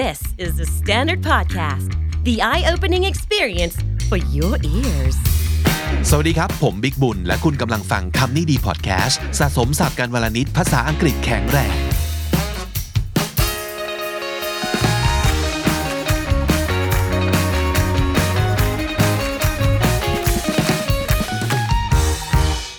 [0.00, 1.90] This is the Standard Podcast,
[2.24, 3.76] the eye opening experience
[4.08, 5.16] for your ears.
[6.10, 11.76] สวัสดีครับ ผมบิกบุญ และคุณกำลังฟังคำนี้ดีพอดแคสต์สะสมสับการวลนิดภาษาอังกฤษแข็งแรง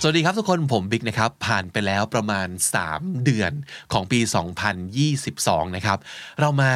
[0.06, 2.48] สวัสดีครับทุกคนผมบิ๊กนะครับ ผ่านไปแล้วประมาณ
[2.86, 3.52] 3 เดือน
[3.92, 4.20] ของปี
[4.98, 5.98] 2022 นะครับ
[6.40, 6.70] เรามา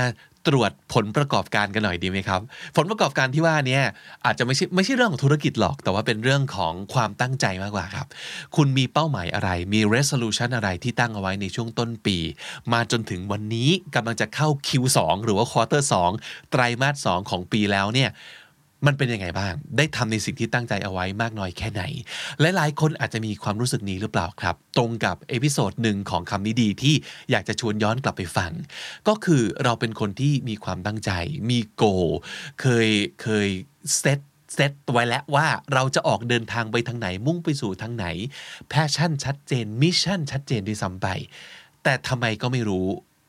[0.48, 2.40] ตรวจผลประกอบการกันหน่อยดีไหมครับ
[2.76, 3.78] ผลประกอบการที่ว่าเนี้
[4.24, 8.06] อาจจะไม่ใช่ไม่ใช่เรื่องของธุรกิจหรอก แต่ว่าเป็นเรื่องของความตั้งใจมากกว่าครับ
[8.56, 12.16] คุณมีเป้าหมายอะไร มี resolution อะไรที่ตั้งเอาไว้ในช่วงต้นปี
[12.72, 15.82] มาจนถึงวันนี้กำลังจะเข้า Q2 หรือว่า quarter
[16.14, 18.10] 2 ไตรมาส 2 ของปีแล้วเนี่ย
[18.86, 21.82] มันเป็นยังไงบ้าง ได้ทำในสิ่งที่ตั้งใจเอาไว้มากน้อยแค่ไหน
[22.40, 26.94] และหลายคนอาจจะมีความรู้สึกนี้หรือเปล่าครับ ตรงกับ episode หนึ่งของคำนี้ดีที่
[27.30, 28.52] อยากจะชวนย้อนกลับไปฟัง
[29.08, 31.10] ก็คือเราเป็นคนที่มีความตั้งใจ
[31.50, 31.84] มี goal
[32.60, 32.88] เคย
[33.22, 33.48] เคย
[33.98, 34.20] set
[34.54, 38.06] set ไว้แล้วว่าเราจะออกเดินทางไปทางไหนมุ่งไปสู่ทางไหน
[38.68, 41.06] passion ชัดเจน mission ชัดเจนด้วยซ้ำไป
[41.82, 42.86] แต่ทำไมก็ไม่รู้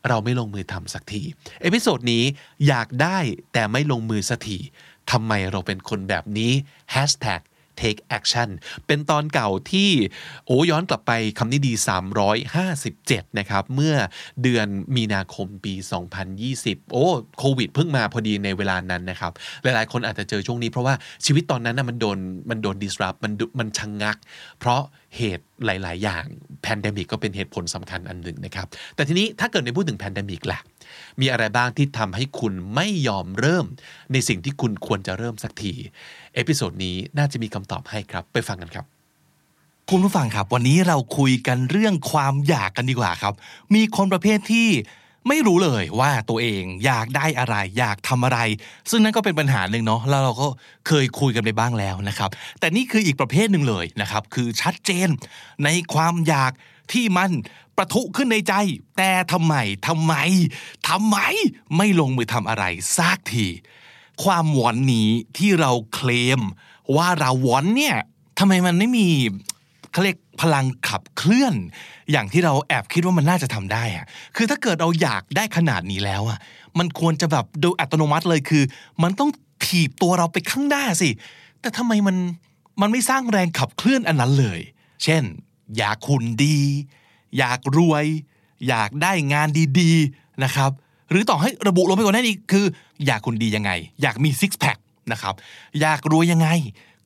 [0.09, 1.21] เราไม่ลงมือทำสักที
[1.61, 2.23] episode นี้
[2.67, 3.17] อยากได้
[3.53, 4.57] แต่ไม่ลงมือสักที
[5.11, 6.51] ทำไมเราเป็นคนแบบนี้
[6.95, 7.41] Hashtag
[7.81, 8.49] take action
[8.87, 9.89] เป็นตอนเก่าที่
[10.45, 11.73] โอ้ย้อนกลับไปคำนี้ดี
[12.55, 13.95] 357 นะครับ เมื่อ
[14.43, 15.73] เดือนมีนาคมปี
[16.33, 17.05] 2020 โอ้
[17.39, 19.31] โควิดเพิ่งมาพอดีในเวลานั้นนะครับ
[19.63, 20.93] หลายๆ คนอาจจะเจอช่วงนี้เพราะว่า
[21.25, 22.17] ชีวิตตอนนั้นนะมันโดน
[22.49, 24.17] มันโดน disrupt มันมันชะงัก
[24.59, 24.81] เพราะ
[25.17, 26.23] เหตุหลาย ๆ อย่าง
[26.61, 30.59] pandemic ก็เป็นเหตุผลสำคัญอันหนึ่งนะครับ แต่ทีนี้ถ้าเกิดไม่พูดถึง pandemic ล่ะ
[31.19, 33.65] มีอะไรบ้างที่ทำให้คุณไม่ยอมเริ่ม
[34.11, 35.73] ในสิ่งที่คุณควรจะเริ่มสักที
[36.35, 38.85] episode นี้น่าจะมีคำตอบให้ครับ ไปฟังกันครับ
[39.89, 43.33] คุณผู้ฟังครับ วันนี้เราคุยกันเรื่องความอยากกันดีกว่าครับ
[43.75, 44.69] มีคนประเภทที่
[45.27, 48.39] ไม่รู้เลยว่าตัวเองอยากได้อะไร อยากทำอะไร
[48.89, 50.47] ซึ่งนั่นก็เป็นปัญหาหนึ่งเนาะแล้วเราก็
[50.87, 55.09] เคยคุยกันไปบ้างแล้วนะครับ แต่นี่คืออีกประเภทหนึ่งเลยนะครับ คือชัดเจน
[55.63, 56.51] ในความอยาก
[56.93, 57.31] ที่มัน
[57.77, 58.53] ประทุขึ้นในใจ
[58.97, 59.55] แต่ทำไม
[59.87, 60.13] ทำไม
[60.89, 61.17] ทำไม
[61.77, 62.63] ไม่ลงมือทำอะไร
[62.97, 63.47] สักที
[64.23, 66.41] ความหวอนนี้ที่เราเคลม
[66.95, 67.97] ว่าเราหวอนเนี่ย
[68.39, 69.07] ทำไมมันไม่มี
[69.91, 71.55] เขาเรียกพลังขับเคลื่อน
[72.11, 76.39] อย่างที่เราแอบคิดว่ามันน่าจะทำได้อะคือถ้าเกิดเราอยากได้ขนาดนี้แล้วอะ
[76.77, 78.63] มันควรจะแบบโดยอัตโนมัติเลยคือ
[79.03, 79.29] มันต้อง
[79.65, 81.09] ถีบตัวเราไปข้างหน้าสิ
[81.61, 82.17] แต่ทำไมมัน
[82.81, 84.59] มันไม่สร้างแรงขับเคลื่อนอันนั้นเลย
[85.03, 85.23] เช่น
[85.77, 86.57] อยากคุณดี
[87.37, 88.05] อยากรวย
[88.67, 89.47] อยากได้งาน
[89.79, 90.71] ดีๆนะครับ
[91.09, 92.65] หรือต่อให้ระบุลงไปกว่านั้นอีกคือ
[93.05, 93.71] อยากคุณดียังไง
[94.01, 94.77] อยากมีซิกแพค
[95.11, 95.33] นะครับ
[95.81, 96.47] อยากรวยยังไง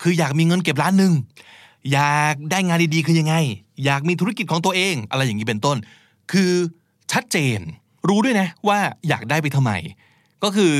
[0.01, 1.13] คืออยากมีเงินเก็บล้านหนึ่ง
[1.93, 3.35] อยากได้งานดีๆคือยังไง
[3.85, 5.77] อยากมีธุรกิจของตัวเอง อะไรอย่างนี้เป็นต้น
[6.31, 6.51] คือ
[7.11, 7.59] ชัดเจน
[8.09, 9.71] รู้ด้วยนะว่าอยากได้ไปทำไม
[10.43, 10.75] ก็คือ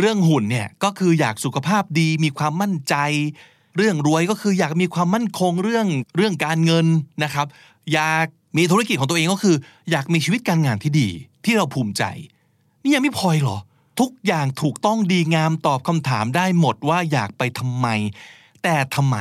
[0.00, 2.94] เรื่องหุ่นเนี่ยก็คืออยากสุขภาพดีมีความมั่นใจ
[3.76, 6.86] เรื่องรวยก็คืออยากมีความมั่นคงเรื่องเรื่องการเงิน
[7.24, 7.46] นะครับ
[7.92, 8.26] อยาก
[8.56, 9.56] มีธุรกิจของตัวเองก็คือ
[9.90, 11.08] อยากมีชีวิตการงานที่ดี
[11.44, 12.02] ที่เราภูมิใจ
[12.82, 13.58] นี่ยังไม่พอยเหรอ
[14.00, 17.86] ทุกอย่างถูกต้องดีงามตอบคำถามได้หมดว่าอยากไปทำไม
[18.62, 19.18] แต่ทำไม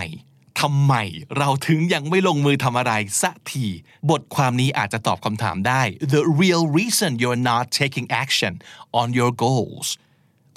[0.61, 0.93] ทำไม
[1.37, 3.65] เราถึงยังไม่ลงมือทำอะไรสักที
[4.09, 5.81] บทความนี้อาจจะตอบคำถามได้
[6.13, 8.53] the real reason you're not taking action
[8.99, 9.87] on your goals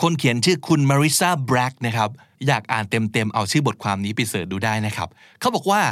[0.02, 2.10] คนเขียนชื่อคุณมาริซาแบรกนะครับ
[2.46, 5.08] อยากอ่านเต็มๆ เอาชื่อบทความนี้ไปเสิร์ชดูได้นะครับ
[5.40, 5.82] เขาบอกว่า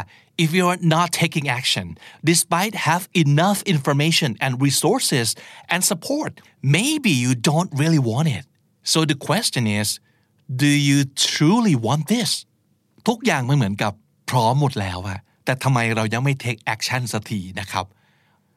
[0.45, 1.87] if you're not taking action
[2.31, 5.29] despite have enough information and resources
[5.73, 6.33] and support
[6.77, 8.45] maybe you don't really want it
[8.93, 9.89] so the question is
[10.63, 10.99] do you
[11.35, 12.31] truly want this
[13.09, 13.93] ทุกอย่างมันเหมือนกับ
[14.31, 17.87] พร้อมหมดแล้วอะแต่ทำไมเรายังไม่ take action สักทีนะครับ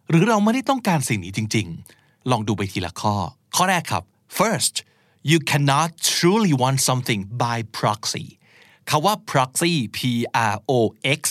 [0.09, 1.67] หรือเราไม่ได้ต้องการสิ่งนี้จริง
[1.99, 3.15] ๆ ลองดูไปทีละข้อ
[3.55, 4.03] ข้อแรกครับ
[4.39, 4.75] first
[5.31, 8.25] you cannot truly want something by proxy
[8.89, 9.99] คาว่า proxy p
[10.53, 10.73] r o
[11.19, 11.21] x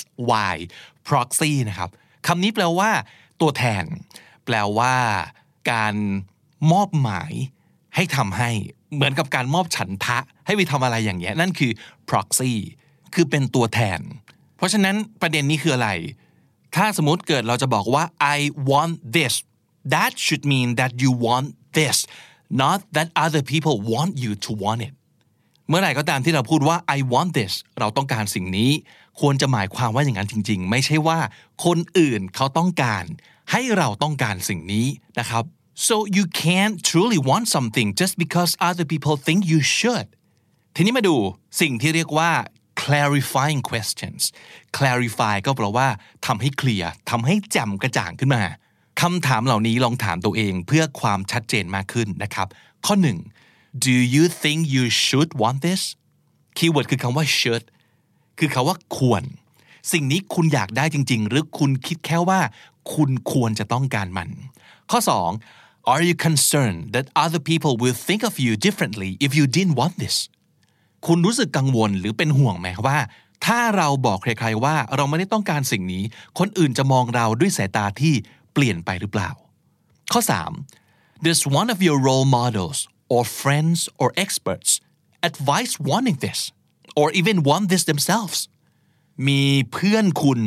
[0.53, 0.57] y
[1.09, 1.91] proxy นะครับ
[2.27, 2.91] คำนี้แปลว่า
[3.41, 3.85] ตัวแทน
[4.45, 4.95] แปลว่า
[5.73, 5.95] การ
[6.73, 7.33] มอบหมาย
[7.95, 8.51] ให้ทำให้
[8.95, 11.73] เหมือนกับการมอบฉันทะ ให้ไปทำอะไรอย่างเงี้ยนั่นคือ
[12.09, 12.53] proxy
[13.15, 14.01] คือเป็นตัวแทน
[14.57, 15.91] เพราะฉะนั้นประเด็นนี้คืออะไร
[16.77, 18.05] ถ้าสมมติเกิดเราจะบอกว่า
[18.37, 18.39] I
[18.71, 19.35] want this
[19.95, 21.49] that should mean that you want
[21.79, 21.97] this
[22.63, 24.95] not that other people want you to want it
[25.69, 28.71] เมื่อไหร่ก็ตามที่เราพูดว่า I want this เราต้องการสิ่งนี้
[29.21, 31.19] ควรจะหมายความว่าอย่างนั้นจริง ๆ ไม่ใช่ว่า
[31.65, 33.05] คนอื่นเขาต้องการ
[33.53, 34.87] ให้เราต้องการสิ่งนี้
[35.19, 35.45] นะครับ
[35.89, 40.09] so you can't truly want something just because other people think you should
[40.77, 41.17] ทีนี้มาดู
[41.61, 42.31] สิ่งที่เรียกว่า
[42.83, 44.23] clarifying questions
[44.79, 45.89] clarify ก็แปลว่า
[46.27, 48.43] ทำให้เคลียร์ทำให้แจ่มกระจ่างขึ้นมา
[49.01, 52.47] คำถามเหล่านี้ลองถามตัวเองเพื่อความชัดเจนมากขึ้นนะครับ
[52.87, 53.19] ข้อหนึ่ง
[53.87, 55.83] do you think you should want this
[56.57, 57.65] keyword คือคำว่า should
[58.39, 59.23] คือคำว่าควร
[59.93, 62.41] สิ่งนี้คุณอยากได้จริง ๆ หรือคุณคิดแค่ว่า
[62.95, 64.29] คุณควรจะต้องการมัน
[64.91, 65.01] ข้อ
[65.45, 69.77] 2 are you concerned that other people will think of you differently if you didn't
[69.81, 70.17] want this
[71.07, 72.99] คุณรู้สึกกังวลหรือเป็นห่วงไหมว่า
[73.47, 76.03] ถ้าเราบอกใครๆว่าเราไม่ได้ต้องการสิ่งนี้
[76.39, 78.15] คนอื่นจะมองเราด้วยสายตาที่
[78.61, 79.31] ลี่ยนไปหรือเปล่า
[80.13, 80.21] ข้อ
[80.73, 82.79] 3 Does one of your role models
[83.15, 84.71] or friends or experts
[85.29, 86.41] advise wanting this
[87.01, 88.39] or even want this themselves
[89.29, 90.41] มีเพื่อนคุณ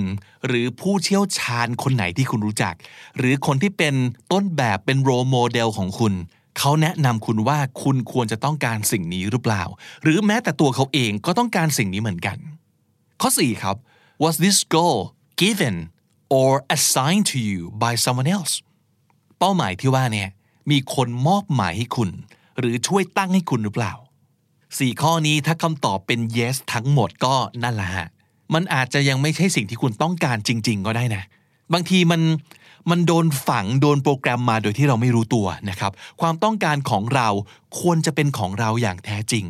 [0.48, 2.76] หรือผู้เชี่ยวชาญคนไหนที่คุณรู้จัก
[3.18, 3.96] หรือคนที่เป็น
[4.32, 6.14] ต้นแบบเป็นโรโมเดลของคุณ
[6.58, 9.64] เขาแนะนำคุณว่าคุณควรจะต้องการสิ่งนี้หรือเปล่า
[10.04, 12.38] หรือแม้แต่ตัวเขาเองก็ต้องการสิ่งนี้เหมือนกัน
[13.22, 13.76] ข้อ 4 ครับ
[14.24, 14.98] was this goal
[15.44, 15.76] given
[16.40, 18.54] or assigned to you by someone else
[19.40, 20.30] เป้าหมายที่ว่าเนี่ย
[20.72, 22.10] มีคนมอบหมายให้คุณ
[22.60, 23.94] หรือช่วยตั้งให้คุณหรือเปล่า
[24.78, 28.08] สี่ข้อนี้ถ้าคำตอบเป็น yes ทั้งหมดก็นั่นแหละฮะ
[28.54, 31.24] มันอาจจะยังไม่ใช่สิ่งที่คุณต้องการจริง ๆ ก็ได้นะ
[31.74, 32.22] บางทีมัน
[32.90, 35.92] มันโดนฝังโดนโปรแกรมมาโดยที่เราไม่รู้ตัวนะครับ
[36.22, 37.28] ความต้องการของเรา
[37.80, 39.46] ควรจะเป็นของเราอย่างแท้จริง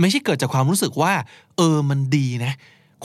[0.00, 1.12] ไม่ใช่เกิดจากความรู้สึกว่า
[1.56, 2.52] เออมันดีนะ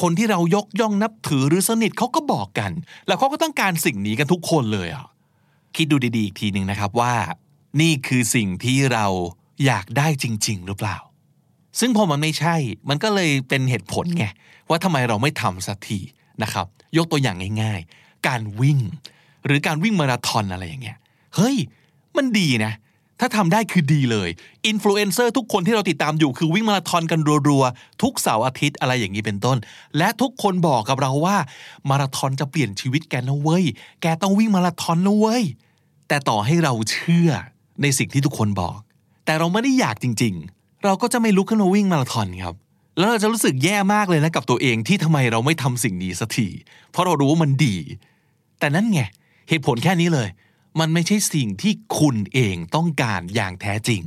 [0.01, 2.71] คนที่เรายกย่องนับถือหรือสนิทเขาก็บอกกัน
[3.07, 5.07] แล้วเขาก็ต้องการสิ่งนี้กันทุกคนเลยอะ
[5.75, 7.13] คิดดูดีๆอีกทีหนึ่งนะครับว่า
[7.81, 9.05] นี่คือสิ่งที่เรา
[9.65, 10.97] อยากได้จริง ๆ หรือเปล่า
[11.79, 12.55] ซึ่งพอมันไม่ใช่
[12.89, 14.25] มันก็เลยเป็นเหตุผลไง
[14.69, 15.99] ว่าทำไมเราไม่ทำสักที
[16.43, 16.65] นะครับ
[16.97, 18.79] ยกตัวอย่างง่าย ๆ การวิ่ง
[19.45, 20.97] หรือการวิ่งมาราธอนอะไรอย่างเงี้ย
[21.35, 21.55] เฮ้ย
[22.17, 22.73] มันดีนะ
[23.23, 24.29] ถ้าทำได้คือดีเลย
[24.67, 27.19] อินฟลูเอนเซอร์ทุกคนที่เราติดตามอยู่คือวิ่งมาราธอนกัน
[27.49, 29.57] รัวๆ ทุกเสาร์อาทิตย์อะไรอย่างนี้เป็นต้น
[29.97, 31.37] และทุกคนบอกกับเราว่า
[31.89, 33.65] มาราธอนจะเปลี่ยนชีวิตแกนะเว้ย
[34.01, 35.43] แกต้องวิ่งมาราธอนนะเว้ย
[36.07, 37.29] แต่ต่อให้เราเชื่อ
[37.81, 38.77] ในสิ่งที่ทุกคนบอก
[39.25, 42.55] แต่เราไม่ได้อยากจริง ๆ เราก็จะไม่ลุกขึ้นมาวิ่งมาราธอนครับ
[42.97, 46.47] แล้วเราจะรู้สึกแย่มากเลยนะกับตัวเองที่ทำไมเราไม่ทำสิ่งนี้สักที
[46.91, 47.75] เพราะเรารู้ว่ามันดี
[48.59, 49.01] แต่นั่นไง
[49.49, 50.27] เหตุผลแค่นี้เลย
[50.79, 54.03] มันไม่ใช่สิ่งที่คุณเองต้องการอย่างแท้จริง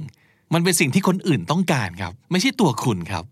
[0.53, 3.25] มันเป็นสิ่งที่คนอื่นต้องการครับ ไม่ใช่ตัวคุณครับ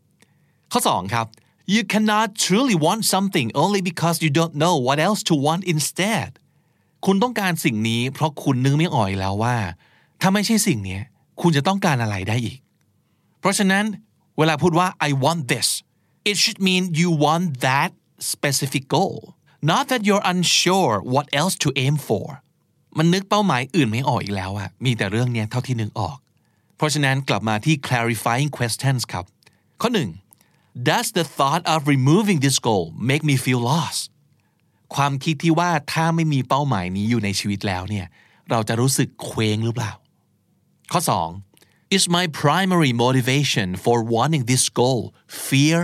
[0.72, 1.26] ข้อ2ครับ
[1.74, 6.30] you cannot truly want something only because you don't know what else to want instead
[7.06, 9.56] คุณต้องการสิ่งนี้เพราะคุณนึกไม่ออกแล้วว่า
[10.20, 11.00] ถ้าไม่ใช่สิ่งนี้
[11.40, 12.58] คุณจะต้องการอะไรได้อีก
[13.40, 13.84] เพราะฉะนั้น
[14.38, 15.68] เวลาพูดว่า I want this
[16.30, 17.90] it should mean you want that
[18.32, 19.16] specific goal
[19.72, 22.26] not that you're unsure what else to aim for
[22.98, 26.16] มันนึกเป้าหมายอื่นไม่ออกอีกแล้วอะมีแต่เรื่องเนี้ยเท่าที่นึกออก
[26.76, 29.24] เพราะฉะนั้นกลับมาที่ clarifying questions ครับ
[29.80, 30.10] ข้อหนึ่ง
[30.88, 34.02] does the thought of removing this goal make me feel lost
[34.94, 38.06] ความคิดที่ว่าถ้าไม่มีเป้าหมายนี้อยู่ในชีวิตแล้วเนี่ย
[38.50, 39.92] เราจะรู้สึกเคว้งหรือเปล่า
[40.92, 41.00] ข้อ
[41.48, 45.00] 2 is my primary motivation for wanting this goal
[45.48, 45.78] fear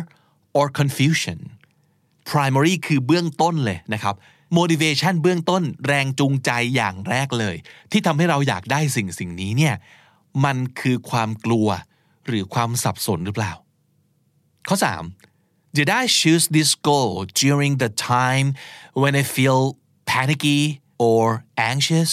[0.58, 1.38] or confusion
[2.31, 4.14] primary คือเบื้องต้นเลยนะครับ
[4.56, 7.56] motivation เบื้องต้นแรงจูงใจอย่างแรกเลย
[7.93, 9.75] ที่ทำให้เราอยากได้สิ่งสิ่งนี้เนี่ย
[10.45, 11.69] มันคือความกลัว
[12.27, 13.53] หรือความสับสนหรือเปล่า
[14.69, 17.12] ข้อ 3 Did I choose this goal
[17.43, 18.49] during the time
[19.00, 19.61] when I feel
[20.11, 20.62] panicky
[21.11, 21.25] or
[21.73, 22.12] anxious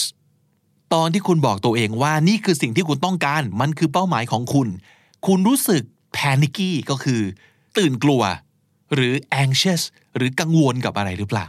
[0.93, 4.67] ตอนที่คุณบอกตัวเองว่านี่คือสิ่งที่คุณต้องการ มันคือเป้าหมายของคุณ
[5.25, 5.83] คุณรู้สึก
[6.17, 7.21] panicky ก็คือ
[7.77, 8.23] ตื่นกลัว
[8.93, 9.13] หรือ
[9.43, 9.81] anxious
[10.15, 11.47] หรือกังวลกับอะไรหรือเปล่า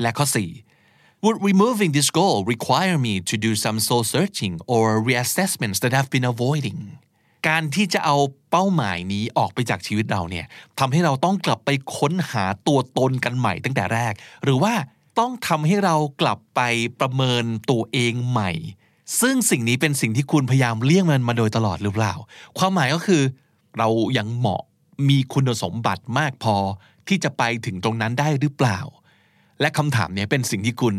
[0.00, 5.78] และข้อ 4 Would removing this goal require me to do some soul searching or reassessments
[5.82, 6.80] that I've been avoiding
[7.48, 8.16] การที่จะเอา
[8.50, 10.46] เป้าหมายนี้ออกไปจากชีวิตเราเนี่ย
[10.78, 14.12] ทำให้เราต้องกลับไปค้นหาตัวตนกันใหม่ตั้งแต่แรก
[14.44, 14.74] หรือว่า
[15.18, 16.60] ต้องทำให้เรากลับไป
[17.00, 18.50] ประเมินตัวเองใหม่
[19.20, 22.14] ซึ่งสิ่งนี้เป็นสิ่งที่คุณพยายามเลี่ยงมันมาโดยตลอดหรือเปล่า
[22.58, 23.22] ความหมายก็คือ
[23.78, 23.88] เรา
[24.18, 24.62] ยังเหมาะ
[25.08, 26.56] มีคุณสมบัติมากพอ
[27.08, 28.78] ที่จะไปถึงตรงนั้นได้หรือเปล่า
[29.60, 30.94] และคำถามเนี้ยเป็นสิ่งที่คุณ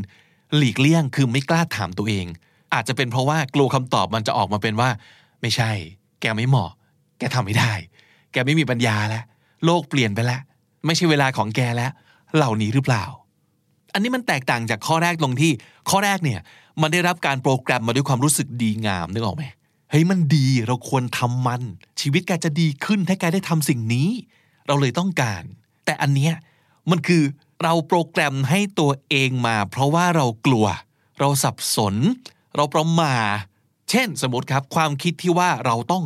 [0.55, 2.25] หลีกเลี่ยงคือไม่กล้าถามตัวเอง
[2.73, 4.89] อาจจะเป็นเพราะว่ากลัวคำตอบมันจะออกมาเป็นว่า
[5.41, 5.71] ไม่ใช่
[6.21, 6.71] แกไม่เหมาะ
[7.19, 7.73] แกทำไม่ได้
[8.31, 9.23] แกไม่มีปัญญาแล้ว
[9.65, 10.41] โลกเปลี่ยนไปแล้ว
[10.85, 11.91] ไม่ใช่เวลาของแกแล้ว
[12.35, 13.03] เหล่านี้หรือเปล่า
[13.93, 15.51] อันนี้มันแตกต่างจากข้อแรกตรงที่
[15.89, 16.39] ข้อแรกเนี่ย
[16.81, 19.43] มันได้รับการโปรแกรมมาด้วยความรู้สึกดีงามนึกออกไหม
[19.91, 21.61] เฮ้ยมันดีเราควรทำมัน
[22.01, 24.09] ชีวิตแกจะดีขึ้นถ้าแกได้ทำสิ่งนี้
[24.67, 25.43] เราเลยต้องการ
[25.85, 26.33] แต่อันเนี้ย
[26.91, 27.23] มันคือ
[27.63, 30.65] เราโปรแกรมให้ตัวเองมา เพราะว่าเรากลัว
[31.19, 31.95] เราสับสน
[32.55, 33.13] เราประมา
[33.89, 36.03] เช่น สมมติครับความคิดที่ว่าเราต้อง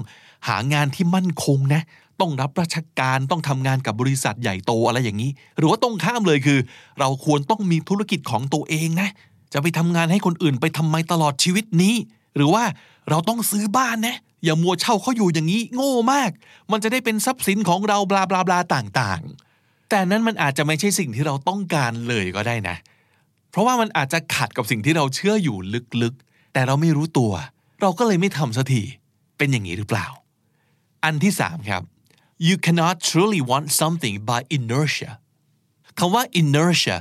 [0.47, 1.81] หางานที่มั่นคงนะ
[2.21, 6.59] ต้องรับราชการต้องทำงานกับบริษัทใหญ่โตอะไรอย่างนี้ หรือว่าตรงข้ามเลยคือ
[6.99, 9.09] เราควรต้องมีธุรกิจของตัวเองนะ
[9.53, 11.95] จะไปทำงานให้คนอื่นไปทำไมตลอดชีวิตนี้
[12.35, 12.63] หรือว่า
[13.09, 16.31] เราต้องซื้อบ้านนะอย่ามัวเช่าเขาอยู่อย่างนี้ โง่มาก
[16.71, 19.52] มันจะได้เป็นทรัพย์สินของเราบลาบลาบลาต่างๆ
[19.95, 22.77] แต่นั้นมันอาจจะไม่ใช่สิ่งที่เราต้องการเลยก็ได้นะ
[23.51, 25.57] เพราะว่ามันอาจจะขัดกับสิ่งที่เราเชื่ออยู่
[26.01, 27.33] ลึกๆ แต่เราไม่รู้ตัว
[27.81, 28.83] เราก็เลยไม่ทำสักที
[29.37, 30.07] เป็นอย่างนี้หรือเปล่า
[31.03, 31.81] อันที่สามครับ
[32.47, 35.11] you cannot truly want something by inertia
[35.97, 36.97] คำว่า inertia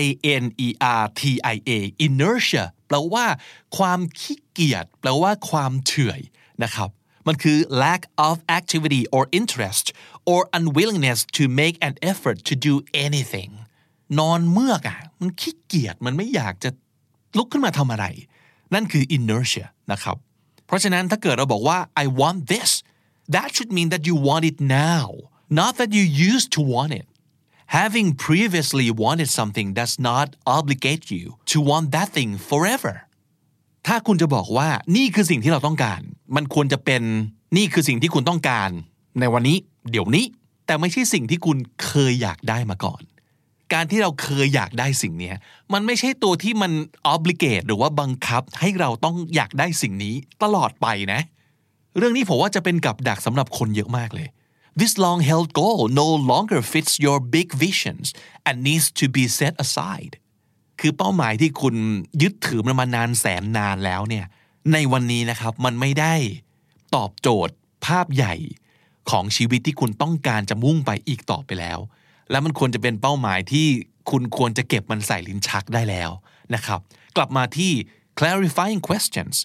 [0.00, 0.02] I
[0.42, 0.68] N E
[1.00, 1.22] R T
[1.54, 1.70] I A
[2.06, 3.26] inertia แปลว่า
[3.76, 6.20] ความขี้เกียจแปลว่าความเฉื่อย
[6.62, 6.90] นะครับ
[7.27, 9.85] มันคือ lack of activity or interest
[10.31, 12.73] or unwillingness to make an effort to do
[13.05, 13.51] anything
[14.19, 16.69] นอนเมือกอ่ะ มันขี้เกียจ มันไม่อยากจะ
[17.37, 18.05] ลุกขึ้นมาทำอะไร
[18.73, 20.17] นั่นคือ inertia นะครับ
[20.65, 22.71] เพราะฉะนั้นถ้าเกิดเราบอกว่า I want this
[23.35, 25.05] that should mean that you want it now
[25.59, 27.07] not that you used to want it
[27.79, 30.27] having previously wanted something does not
[30.57, 32.95] obligate you to want that thing forever
[33.87, 36.01] ถ้าคุณจะบอกว่านี่คือสิ่งที่เราต้องการ
[36.36, 37.02] มันควรจะเป็น
[37.56, 38.70] นี่คือสิ่งที่คุณต้องการ
[39.20, 39.56] ในวันนี้
[39.90, 40.24] เดี๋ยวนี้
[40.66, 43.02] แต่ไม่ใช่สิ่งที่คุณเคยอยากได้มาก่อน
[43.72, 45.32] การที่เราเคยอยากได้สิ่งนี้
[45.72, 46.72] มันไม่ใช่ตัวที่มัน
[47.14, 51.20] obligate หรือว่าบังคับให้เราต้องอยากได้สิ่งนี้ตลอดไปนะ
[51.96, 54.28] เรื่องนี้ผมว่าจะเป็นกับดักสำหรับคนเยอะมากเลย
[54.80, 58.06] This long held goal no longer fits your big visions
[58.48, 60.14] and needs to be set aside
[60.80, 61.74] คือเป้าหมายที่คุณ
[62.22, 64.26] ยึดถือมันมานานแสนนานแล้วเนี่ย
[64.72, 66.14] ในวันนี้นะครับมันไม่ได้
[66.94, 67.54] ตอบโจทย์
[67.86, 68.34] ภาพใหญ่
[69.10, 71.78] ของชีวิตที่คุณต้องการจะมุ่งไปอีกต่อไปแล้ว
[72.30, 73.66] และมันควรจะเป็นเป้าหมายที่
[74.10, 76.10] คุณควรจะเก็บมันใส่ลิ้นชักได้แล้ว
[76.54, 76.80] นะครับ
[77.16, 77.72] กลับมาที่
[78.18, 79.36] clarifying questions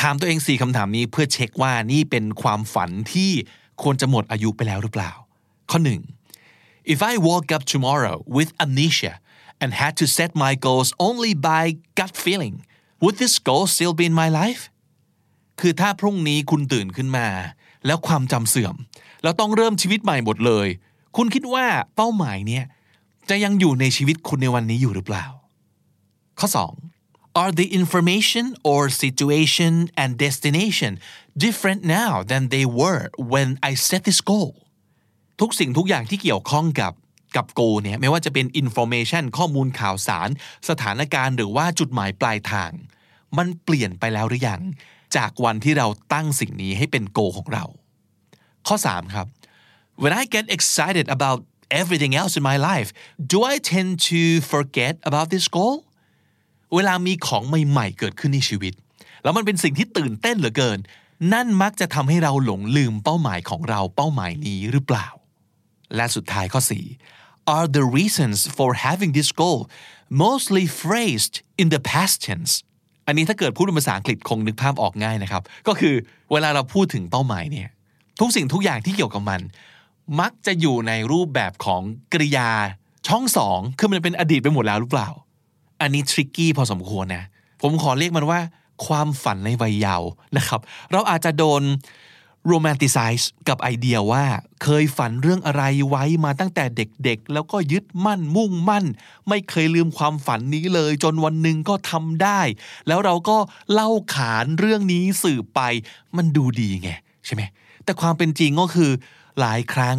[0.00, 3.30] ถามตัวเองสี่คำถามนี้เพื่อเช็คว่านี่เป็นความฝันที่
[3.82, 5.12] ควรจะหมดอายุไปแล้วหรือเปล่า
[5.70, 6.00] ข้อหนึ่ง
[6.94, 9.14] if I woke up tomorrow with amnesia
[9.62, 11.64] and had to set my goals only by
[11.98, 12.56] gut feeling
[13.04, 14.62] would this goal still be in my life
[15.60, 17.28] คือถ้าพรุ่งนี้คุณตื่นขึ้นมา
[17.86, 18.74] แล้วความจำเสื่อม
[19.22, 20.68] แล้วต้องเริ่มชีวิตใหม่หมดเลย
[21.16, 22.64] คุณคิดว่าเป้าหมายเนี้ย
[23.28, 25.26] จะยังอยู่ในชีวิตคุณในวันนี้อยู่หรือเปล่า
[26.40, 30.92] ข้อ 2 Are the information or situation and destination
[31.44, 34.52] different now than they were when I set this goal
[35.40, 36.92] ทุกสิ่งทุกอย่างที่เกี่ยวข้องกับ
[37.36, 40.28] กับโกเนี่ยไม่ว่าจะเป็น information ข้อมูลข่าวสาร
[40.68, 42.72] สถานการณ์หรือว่าจุดหมายปลายทาง
[43.38, 44.60] มันเปลี่ยนไปแล้วหรือยัง
[45.16, 47.64] จากวันที่เราตั้งสิ่งนี้ให้เป็นโกของเรา
[48.66, 49.26] ข้อ 3 ครับ
[50.02, 51.38] When I get excited about
[51.80, 52.88] everything else in my life
[53.32, 54.22] do I tend to
[54.52, 55.76] forget about this goal
[56.74, 58.74] เวลามีของใหม่ๆ เกิดขึ้นในชีวิต
[59.22, 60.78] แล้วมันเป็นสิ่งที่ตื่นเต้นเหลือเกิน
[61.32, 65.08] นั่นมักจะทำให้เราหลงลืมเป้าหมายของเราเป้าหมายนี้หรือเปล่า
[65.94, 66.60] และสุดท้ายข้อ
[67.06, 69.60] 4 Are the reasons for having this goal
[70.24, 72.52] mostly phrased in the past tense
[73.06, 75.94] อันนี้ถ้าเกิดพูดเป็นภาษาอังกฤษคงนึกภาพออกง่ายนะครับ ก็คือ
[76.32, 77.68] เวลาเราพูดถึงเป้าหมายเนี่ย
[78.20, 79.40] ทุกสิ่งทุกอย่างที่เกี่ยวกับมัน
[80.20, 81.82] มักจะอยู่ในรูปแบบของ
[82.12, 82.50] กริยา
[83.08, 85.08] ช่องสองคือมันเป็นอดีตไปหมดแล้วหรือเปล่า
[85.80, 87.24] อันนี้ทริกกี้พอสมควรนะ
[87.62, 88.40] ผมขอเรียกมันว่า
[88.86, 90.60] ความฝันในวัยเยาว์นะครับ
[90.92, 91.62] เราอาจจะโดน
[92.48, 94.24] โรแมนติไซส์กับไอเดียว่า
[94.62, 98.84] เคยฝันเรื่องอะไรไว้มาตั้งแต่เด็กๆ แล้วก็ยึดมั่นมุ่งมั่น
[99.28, 102.40] ไม่เคยลืมความฝันนี้เลย จนวันหนึ่งก็ทำได้
[102.88, 103.36] แล้วเราก็
[103.72, 105.60] เล่าขานเรื่องนี้สืบไป
[106.16, 106.90] มันดูดีไง
[107.26, 107.42] ใช่ไหม
[107.84, 108.90] แต่ความเป็นจริงก็คือ
[109.40, 109.98] หลายครั้ง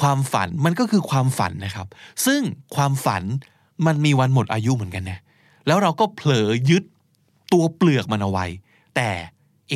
[0.00, 1.86] ความฝันมันก็คือความฝันนะครับ
[2.26, 2.40] ซึ่ง
[2.74, 3.22] ความฝัน
[3.86, 5.18] มันมีวันหมดอายุเหมือนกันนะ
[5.66, 6.82] แล้วเราก็เผลอยึด
[7.52, 8.46] ตัวเปลือกมันเอาไว้
[8.96, 9.10] แต่
[9.68, 9.74] เอ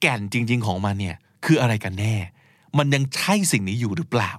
[0.00, 2.14] แก่นจริง ๆ ของมันเนี่ย คืออะไรกันแน่
[2.78, 4.32] มันยังใช่สิ่งนี้อยู่หรือเปล่า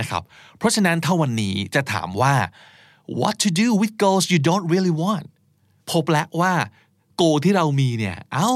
[0.00, 0.22] นะครับ
[0.58, 2.34] เพราะฉะนั้นถ้าวันนี้จะถามว่า
[3.20, 5.26] what to do with goals you don't really want
[5.90, 6.52] พบแล้วว่า
[7.16, 8.50] โกที่เรามีเนี่ยเอ้า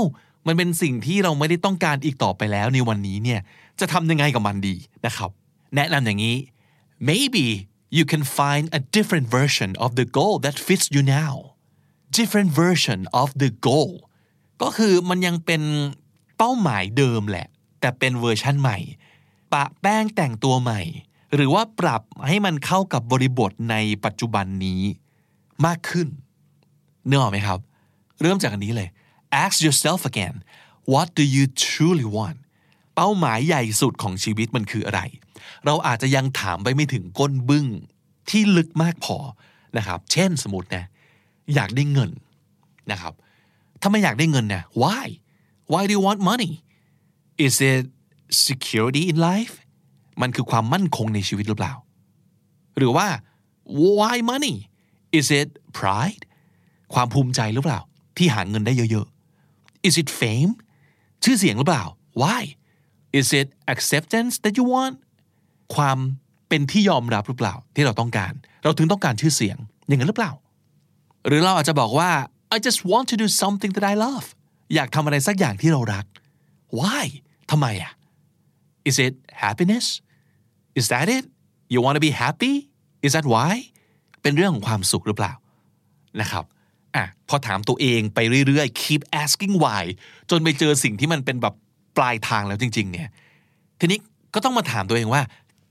[0.46, 3.40] มันเป็นสิ่งที่เราไม่ได้ต้องการอีกต่อไปแล้วในวันนี้เนี่ย
[3.80, 5.30] จะทำยังไงกับมันดีนะครับ
[5.76, 6.36] แนะนำอย่างนี้
[7.10, 7.46] maybe
[7.96, 11.34] you can find a different version of the goal that fits you now
[12.18, 13.92] different version of the goal
[14.62, 15.62] ก็คือมันยังเป็น
[16.38, 17.48] เป้าหมายเดิมแหละ
[17.84, 18.78] แต่เป็นเวอร์ชั่นใหม่
[19.52, 20.80] ปะแป้งแต่งตัวใหม่
[21.34, 24.82] หรือว่าปรับให้มันเข้ากับบริบทในปัจจุบันนี้
[25.66, 26.08] มากขึ้น
[27.06, 27.58] เนื้อออกไหมครับ
[28.20, 28.88] เริ่มจากอันนี้เลย
[29.42, 30.34] ask yourself again
[30.92, 32.38] what do you truly want
[32.94, 35.00] เป้าหมายใหญ่สุดของชีวิตมันคืออะไร
[35.64, 37.66] เราอาจจะยังถามไปไม่ถึงก้นบึ้ง
[38.30, 39.16] ที่ลึกมากพอ
[39.76, 40.84] นะครับ เช่นสมมตินะ
[41.54, 42.10] อยากได้เงิน
[42.90, 43.12] นะครับ
[43.80, 45.06] ถ้าไม่อยากได้เงินเนี่ย why
[45.72, 46.52] why do you want money
[47.46, 47.84] is it
[48.48, 49.54] security in life
[50.22, 51.74] มันคือความมั่นคงในชีวิตหรือเปล่า
[52.78, 53.06] หรือว่า
[53.96, 54.56] why money
[55.18, 55.48] is it
[55.78, 56.22] pride
[56.94, 57.80] ความภูมิใจหรือเปล่า
[58.16, 60.52] ที่หาเงินได้เยอะๆ is it fame
[61.24, 61.84] ชื่อเสียงหรือเปล่า
[62.22, 62.42] why
[63.18, 64.94] is it acceptance that you want
[65.74, 65.98] ความ
[66.48, 68.32] เป็นที่ยอมรับหรือเปล่า ที่เราต้องการ
[68.64, 70.32] เราถึงต้องการชื่อเสียง อย่างนั้นหรือเปล่า
[71.26, 72.10] หรือเราอาจจะบอกว่า
[72.54, 74.26] I just want to do something that I love
[74.74, 76.04] อยากทำอะไรสักอย่างที่เรารัก
[76.78, 77.04] why
[77.50, 77.92] ทำไมอะ
[78.88, 79.86] is it happiness
[80.78, 81.24] is that it
[81.72, 82.54] you want to be happy
[83.06, 83.52] is that why
[84.22, 85.32] เป็นเรื่องของความสุขหรือเปล่า
[86.20, 86.44] นะครับ
[86.96, 89.84] อะพอถามตัวเองไปเรื่อยๆ keep asking why
[90.30, 91.54] จนไปเจอสิ่งที่มันเป็นแบบ
[91.96, 93.08] ปลายทางแล้วจริง ๆ เนี่ย
[93.80, 93.98] ทีนี้
[94.34, 95.22] ก็ต้องมาถามตัวเองว่า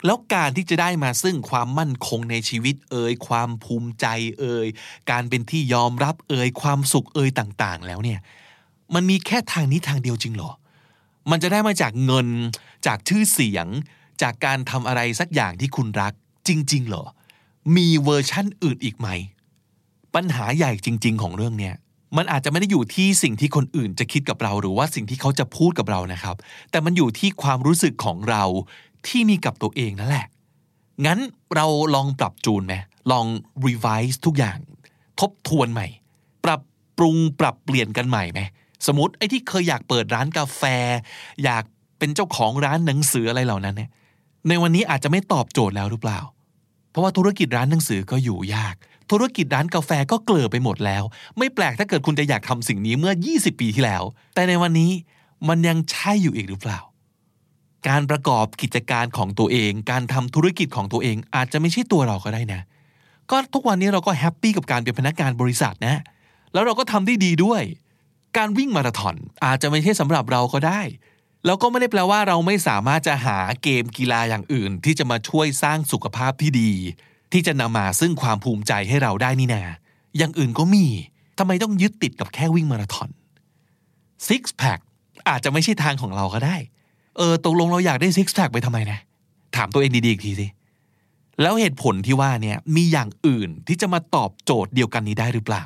[0.05, 4.05] แล้วการที่จะได้มาซึ่งความมั่นคงในชีวิตเอ่ยความภูมิใจ
[4.39, 4.67] เอ่ย
[5.11, 8.19] การเป็นที่ยอมรับเอ่ยความสุขเอ่ยต่าง ๆ แล้วเนี่ย
[8.93, 10.51] มันมีแค่ทางนี้ทางเดียวจริงเหรอ
[11.31, 12.27] มันจะได้มาจากเงิน
[12.87, 13.67] จากชื่อเสียง
[14.21, 16.13] จากการทำอะไรสักอย่างที่คุณรัก
[16.47, 17.03] จริง ๆ เหรอ
[17.75, 19.07] มีเวอร์ชั่นอื่นอีกไหม
[20.15, 21.75] ปัญหาใหญ่จริง ๆ ของเรื่องเนี้ย
[22.17, 26.35] มันอาจจะไม่ได้อยู่ที่สิ่งที่คนอื่นจะคิดกับเราหรือว่าสิ่งที่เขาจะพูดกับเรานะครับ
[26.71, 28.43] แต่มันอยู่ที่ความรู้สึกของเรา
[29.07, 30.27] ที่มีกับตัวเองนั่นแหละ
[31.05, 31.19] งั้น
[31.55, 31.65] เรา
[31.95, 32.75] ลองปรับจูนไหม
[33.11, 33.25] ลอง
[33.65, 34.57] revise ทุกอย่าง
[35.19, 35.87] ทบทวนใหม่
[36.45, 36.61] ปรับ
[36.97, 38.41] ปรุงปรับเปลี่ยนกันใหม่ไหม
[38.87, 40.63] สมมติไอ้ที่เคยอยากเปิดร้านกาแฟ
[41.43, 41.63] อยาก
[41.99, 43.89] เป็นเจ้าของร้านหนังสืออะไรเหล่านั้นเนี่ย
[44.49, 46.19] ในวันนี้อาจจะไม่ตอบโจทย์แล้วหรือเปล่า
[46.91, 48.75] เพราะว่าธุรกิจร้านหนังสือก็อยู่ยาก
[49.11, 51.03] ธุรกิจร้านกาแฟก็เกลือไปหมดแล้ว
[51.37, 54.91] ไม่แปลกถ้าเกิดคุณจะอยากทำสิ่งนี้เมื่อ 20 ปีที่แล้ว แต่ในวันนี้
[55.47, 56.79] มันยังใช่อยู่อีกหรือเปล่า
[57.87, 62.61] การประกอบกิจการของตัวเอง การทำธุรกิจของตัวเองอาจจะไม่ใช่ตัวเราก็ได้นะ
[63.31, 66.01] ก็ทุกวันนี้เราก็แฮปปี้กับการเป็นพนักงานบริษัทนะ
[66.53, 67.61] แล้วเราก็ทำได้ดีด้วย
[68.37, 70.81] การวิ่งมาราธอนอาจจะไม่ใช่สำหรับเราก็ได้
[71.45, 76.71] แล้วก็ไม่ได้แปลว่าเราไม่สามารถจะหาเกมกีฬาอย่างอื่น ที่จะมาช่วยสร้างสุขภาพที่ดี
[77.33, 79.63] ที่จะนำมาซึ่งความภูมิใจให้เราได้นี่นา
[80.17, 80.85] อย่างอื่นก็มี
[81.39, 83.09] ทำไมต้องยึดติดกับแค่วิ่งมาราธอน
[84.27, 84.79] ซิกแพค
[85.29, 86.55] อาจจะไม่ใช่ทางของเราก็ได้
[87.17, 88.99] เออตกลงเราอยากได้ซิกแพคไปทำไมนะ
[89.55, 90.47] ถามตัวเองดีๆอีกทีสิ
[91.41, 95.63] แล้วเหตุผลที่ว่าเนี่ยมีอย่างอื่นที่จะมาตอบโจทย์เดียวกันนี้ได้หรือเปล่า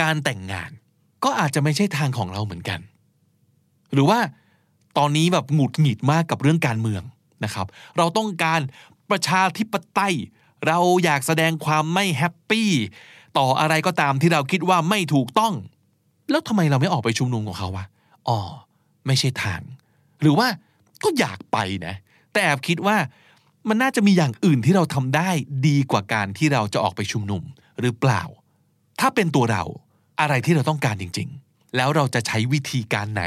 [0.00, 0.70] การแต่งงาน
[1.24, 2.80] ก็อาจจะไม่ใช่ทางของเราเหมือนกัน
[3.92, 4.18] หรือว่า
[4.98, 7.02] ตอนนี้แบบหงุดหงิดมากกับเรื่องการเมือง
[7.44, 7.66] นะครับ
[7.98, 8.60] เราต้องการ
[9.10, 10.14] ประชาธิปไตย
[10.66, 12.70] เราอยากแสดงความไม่ happy
[13.38, 15.54] ต่ออะไรก็ตามที่เราคิดว่าไม่ถูกต้อง
[16.30, 17.86] แล้วทำไมเราไม่ออกไปชุมนุมกับเขาวะ
[18.28, 18.38] อ๋อ
[19.06, 19.60] ไม่ใช่ทาง
[20.20, 20.48] หรือว่า
[21.04, 21.94] ก็อยากไปนะ
[22.32, 22.96] แต่แอบคิดว่า
[23.68, 25.30] มันน่าจะมีอย่างอื่นที่เราทำได้
[25.66, 27.42] ดีกว่าการที่เราจะออกไปชุมนุม
[27.80, 28.22] หรือเปล่า
[29.00, 29.64] ถ้าเป็นตัวเรา
[30.20, 33.24] อะไรที่เราต้องการจริง ๆ แล้วเราจะใช้วิธีการไหน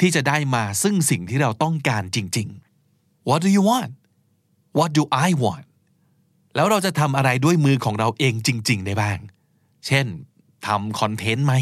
[0.00, 2.48] ที่จะได้มาซึ่งสิ่งที่เราต้องการจริง
[2.88, 3.92] ๆ What do you want
[4.78, 5.66] What do I want
[6.54, 9.18] แล้วเราจะทำอะไรด้วยมือของเราเองจริง ๆ ได้บ้าง
[9.86, 10.06] เช่น
[10.66, 11.54] ทำคอนเทนต์ไหม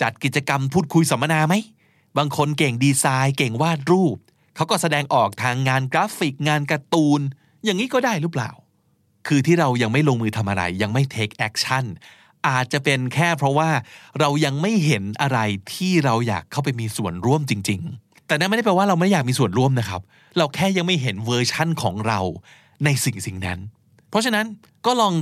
[0.00, 1.54] จัดกิจกรรมพูดคุยสัมมนาไหม
[2.18, 4.16] บางคนเก่งดีไซน์เก่งวาดรูป
[4.56, 7.20] เขาก็แสดงออกทางงานกราฟิกงานการ์ตูน
[7.64, 8.50] อย่างนี้ก็ได้หรือเปล่า
[9.26, 11.84] คือที่เรายังไม่ลงมือทำอะไรยังไม่ take action
[12.48, 13.70] อาจจะเป็นแค่เพราะว่า
[14.20, 15.38] เรายังไม่เห็นอะไร
[15.74, 20.00] ที่เราอยากเข้าไปมีส่วนร่วมจริง ๆ แต่นั่นไม่ได้แปลว่าเราไม่อยากมีส่วนร่วมนะครับ
[20.38, 22.20] เราแค่ยังไม่เห็นเวอร์ชั่นของเรา
[22.84, 23.58] ในสิ่งสิ่งนั้น
[24.08, 24.46] เพราะฉะนั้น
[24.86, 25.14] ก็ลอง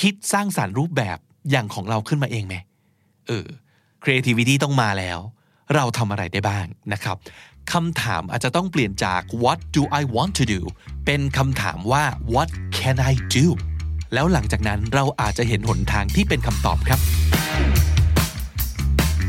[0.00, 1.18] คิดสร้างสารรค์รูปแบบ
[1.50, 2.54] อย่างของเราขึ้นมาเองไหม
[3.26, 3.46] เออ
[4.02, 5.18] creativity ต้องมาแล้ว
[5.74, 7.16] เราทำอะไรได้บ้างนะครับ
[7.72, 10.60] คำถามอาจจะต้องเปลี่ยนจาก what do I want to do
[11.06, 13.46] เป็นคำถามว่า what can I do
[14.14, 17.00] แล้วหลังจากนั้นเราอาจจะเห็นหนทางที่เป็นคำตอบครับ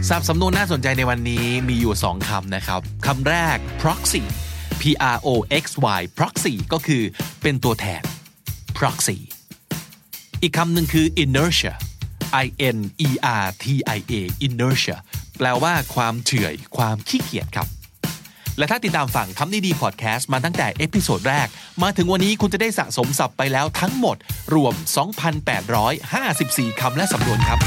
[0.10, 4.24] ศัพท์สำนวนน่าสนใจในวันนี้มีอยู่ 2คำนะครับคำแรก proxy
[4.82, 4.84] P
[5.16, 5.30] R O
[5.64, 5.66] X
[6.00, 7.04] Y proxy ก็คือ
[7.42, 8.04] เป็นตัวแทน
[8.78, 9.18] proxy
[10.42, 11.74] อีกคำหนึ่งคือ inertia
[12.44, 13.10] I N E
[13.44, 13.66] R T
[13.98, 14.14] I A
[14.48, 14.98] inertia
[15.38, 17.68] แปลว่าความเฉื่อยความขี้เกียจครับ
[18.58, 21.48] และถ้าติดตามฟังคำนี้ดีพอดแคสต์มาตั้งแต่ episode แรก
[21.84, 24.18] มาถึงวันนี้คุณจะได้สะสมศัพท์ไปแล้วทั้งหมด
[24.56, 24.74] รวม
[25.98, 27.60] 2,854 คำและสำนวนครับ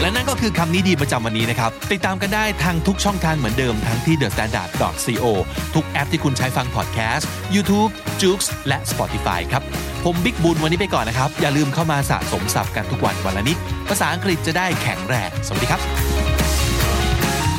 [0.00, 4.70] และนั่นก็คือคำนี้ดีประจำวันนี้นะครับ ติดตามกันได้ทางทุกช่องทางเหมือนเดิมทั้งที่ The Standard
[5.22, 5.24] co
[5.74, 7.90] ทุกแอปที่คุณใช้ฟังพอดแคสต์ YouTube,
[8.22, 9.62] j o o x และ Spotify ครับ
[10.04, 16.47] ผมบิ๊กบุญวันนี้ไปก่อนนะครับ อย่าลืมเข้ามาสะสมศัพท์กันทุกวันวันละนิด ภาษาอังกฤษจะได้แข็งแรง สวัสดีครับ